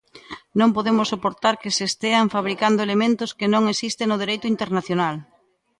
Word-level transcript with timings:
Non 0.59 0.73
podemos 0.75 1.07
soportar 1.13 1.53
que 1.61 1.71
se 1.77 1.83
estean 1.91 2.31
fabricando 2.35 2.79
elementos 2.87 3.31
que 3.37 3.47
non 3.53 3.63
existen 3.73 4.07
no 4.09 4.21
Dereito 4.23 4.47
Internacional. 4.53 5.15